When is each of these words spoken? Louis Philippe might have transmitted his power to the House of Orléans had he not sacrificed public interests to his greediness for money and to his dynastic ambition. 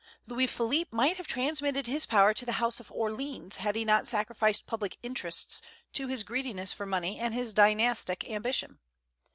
Louis 0.25 0.47
Philippe 0.47 0.89
might 0.91 1.17
have 1.17 1.27
transmitted 1.27 1.85
his 1.85 2.07
power 2.07 2.33
to 2.33 2.43
the 2.43 2.53
House 2.57 2.79
of 2.79 2.87
Orléans 2.89 3.57
had 3.57 3.75
he 3.75 3.85
not 3.85 4.07
sacrificed 4.07 4.65
public 4.65 4.97
interests 5.03 5.61
to 5.93 6.07
his 6.07 6.23
greediness 6.23 6.73
for 6.73 6.87
money 6.87 7.19
and 7.19 7.35
to 7.35 7.39
his 7.39 7.53
dynastic 7.53 8.27
ambition. 8.27 8.79